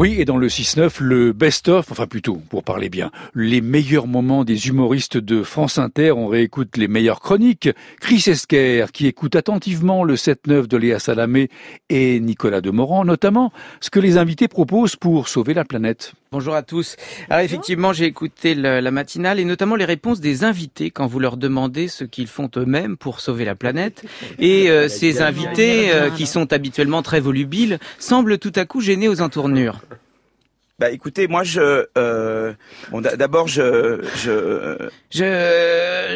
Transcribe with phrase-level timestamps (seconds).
[0.00, 4.44] Oui, et dans le 6-9, le best-of, enfin plutôt, pour parler bien, les meilleurs moments
[4.44, 6.12] des humoristes de France Inter.
[6.12, 7.68] On réécoute les meilleures chroniques.
[8.00, 11.50] Chris Esquer, qui écoute attentivement le 7-9 de Léa Salamé
[11.88, 16.12] et Nicolas Demorand, notamment ce que les invités proposent pour sauver la planète.
[16.30, 16.96] Bonjour à tous.
[17.30, 21.38] Alors effectivement, j'ai écouté la matinale et notamment les réponses des invités quand vous leur
[21.38, 24.04] demandez ce qu'ils font eux-mêmes pour sauver la planète.
[24.38, 29.08] Et euh, ces invités, euh, qui sont habituellement très volubiles, semblent tout à coup gênés
[29.08, 29.80] aux entournures.
[30.78, 32.52] Bah écoutez, moi je euh,
[32.92, 35.24] bon d'abord je je je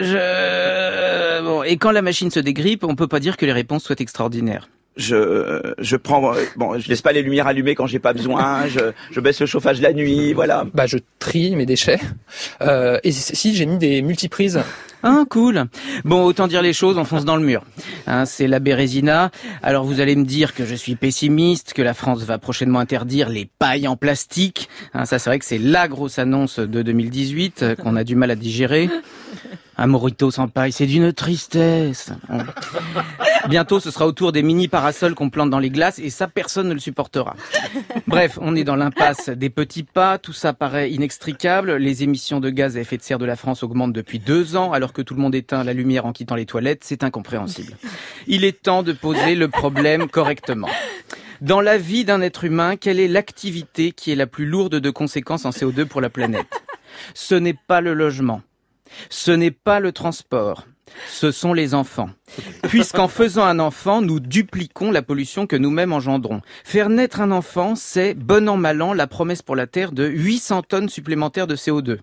[0.02, 3.82] je bon et quand la machine se dégrippe, on peut pas dire que les réponses
[3.82, 4.68] soient extraordinaires.
[4.96, 8.92] Je je prends bon je laisse pas les lumières allumées quand j'ai pas besoin je,
[9.10, 10.64] je baisse le chauffage la nuit voilà.
[10.72, 11.98] Bah je trie mes déchets.
[12.60, 14.60] Euh, et si j'ai mis des multiprises
[15.02, 15.66] ah cool.
[16.04, 17.64] Bon autant dire les choses on fonce dans le mur.
[18.06, 19.30] Hein, c'est la Bérésina
[19.62, 23.28] alors vous allez me dire que je suis pessimiste que la France va prochainement interdire
[23.28, 24.68] les pailles en plastique.
[24.94, 28.14] Hein, ça c'est vrai que c'est la grosse annonce de 2018 euh, qu'on a du
[28.14, 28.88] mal à digérer
[29.82, 32.12] un morito sans paille, c'est d'une tristesse.
[33.48, 36.68] Bientôt, ce sera autour des mini parasols qu'on plante dans les glaces et ça, personne
[36.68, 37.34] ne le supportera.
[38.06, 40.18] Bref, on est dans l'impasse des petits pas.
[40.18, 41.74] Tout ça paraît inextricable.
[41.74, 44.70] Les émissions de gaz à effet de serre de la France augmentent depuis deux ans
[44.70, 46.84] alors que tout le monde éteint la lumière en quittant les toilettes.
[46.84, 47.72] C'est incompréhensible.
[48.28, 50.68] Il est temps de poser le problème correctement.
[51.40, 54.90] Dans la vie d'un être humain, quelle est l'activité qui est la plus lourde de
[54.90, 56.62] conséquences en CO2 pour la planète?
[57.14, 58.42] Ce n'est pas le logement
[59.10, 60.66] ce n'est pas le transport,
[61.08, 62.10] ce sont les enfants.
[62.68, 66.40] Puisqu'en faisant un enfant, nous dupliquons la pollution que nous-mêmes engendrons.
[66.64, 70.06] Faire naître un enfant, c'est, bon an mal an, la promesse pour la Terre de
[70.06, 71.98] 800 tonnes supplémentaires de CO2,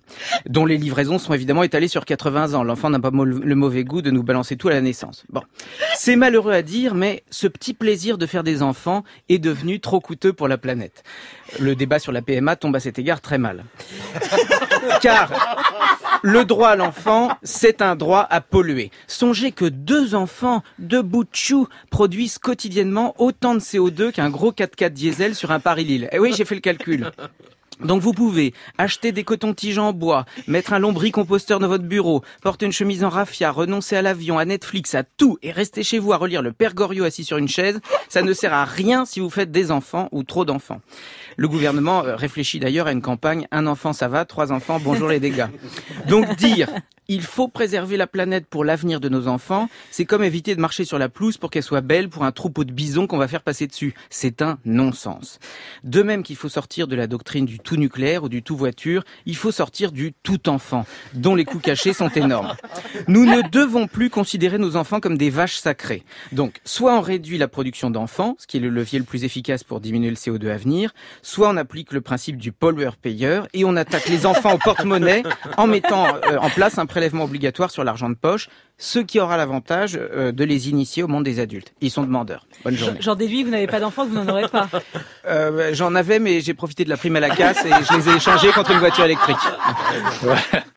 [0.47, 2.63] dont les livraisons sont évidemment étalées sur 80 ans.
[2.63, 5.23] L'enfant n'a pas le mauvais goût de nous balancer tout à la naissance.
[5.29, 5.41] Bon.
[5.95, 9.99] C'est malheureux à dire, mais ce petit plaisir de faire des enfants est devenu trop
[9.99, 11.03] coûteux pour la planète.
[11.59, 13.63] Le débat sur la PMA tombe à cet égard très mal.
[15.01, 15.31] Car
[16.21, 18.91] le droit à l'enfant, c'est un droit à polluer.
[19.07, 24.51] Songez que deux enfants, deux bouts de chou, produisent quotidiennement autant de CO2 qu'un gros
[24.51, 26.09] 4x4 diesel sur un Paris-Lille.
[26.11, 27.11] Eh oui, j'ai fait le calcul.
[27.84, 32.66] Donc vous pouvez acheter des cotons-tiges en bois, mettre un lombricomposteur dans votre bureau, porter
[32.66, 36.11] une chemise en raffia, renoncer à l'avion, à Netflix, à tout et rester chez vous
[36.11, 37.79] à relire le Père Goriot assis sur une chaise.
[38.09, 40.81] Ça ne sert à rien si vous faites des enfants ou trop d'enfants.
[41.39, 45.07] Le gouvernement euh, réfléchit d'ailleurs à une campagne un enfant ça va, trois enfants bonjour
[45.07, 45.47] les dégâts.
[46.05, 46.67] Donc dire
[47.09, 50.85] il faut préserver la planète pour l'avenir de nos enfants, c'est comme éviter de marcher
[50.85, 53.41] sur la pelouse pour qu'elle soit belle pour un troupeau de bisons qu'on va faire
[53.41, 53.95] passer dessus.
[54.11, 55.39] C'est un non-sens.
[55.83, 59.03] De même qu'il faut sortir de la doctrine du tout nucléaire ou du tout voiture,
[59.25, 60.85] il faut sortir du tout enfant,
[61.16, 62.55] dont les coûts cachés sont énormes.
[63.07, 66.03] Nous ne devons plus considérer nos enfants comme des vaches sacrées.
[66.31, 69.63] Donc, soit on réduit la production d'enfants, ce qui est le levier le plus efficace
[69.63, 70.94] pour diminuer le CO2 à venir,
[71.29, 75.22] soit on applique le principe du pollueur-payeur et on attaque les enfants au porte-monnaie
[75.57, 79.38] en mettant euh, en place un prélèvement obligatoire sur l'argent de poche, ce qui aura
[79.38, 81.72] l'avantage euh, de les initier au monde des adultes.
[81.81, 82.47] Ils sont demandeurs.
[82.63, 82.97] Bonne journée.
[83.00, 84.69] J'en déduis, vous n'avez pas d'enfants, vous n'en aurez pas.
[85.28, 88.09] Euh, J'en avais, mais j'ai profité de la prime à la casse et je les
[88.09, 89.38] ai échangés contre une voiture électrique.